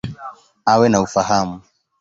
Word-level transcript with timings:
Awe 0.71 0.87
na 0.89 0.99
ufahamu. 1.01 1.59